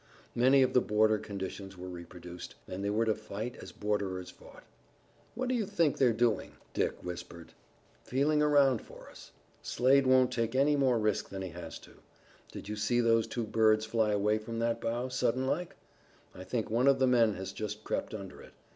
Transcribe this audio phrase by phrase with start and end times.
[0.33, 4.63] Many of the border conditions were reproduced, and they were to fight as borderers fought.
[5.35, 7.53] "What do you think they're doing?" Dick whispered.
[8.03, 9.31] "Feeling around for us.
[9.61, 11.91] Slade won't take any more risk than he has to.
[12.51, 15.75] Did you see those two birds fly away from that bough, sudden like?
[16.33, 18.53] I think one of the men has just crept under it.